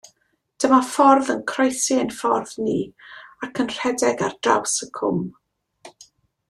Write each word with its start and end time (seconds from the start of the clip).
Dyma 0.63 0.77
ffordd 0.91 1.29
yn 1.33 1.43
croesi 1.51 1.97
ein 2.05 2.09
ffordd 2.21 2.55
ni, 2.69 2.79
ac 3.49 3.63
yn 3.65 3.71
rhedeg 3.75 4.25
ar 4.29 4.37
draws 4.49 4.79
y 4.89 4.93
cwm. 5.01 5.25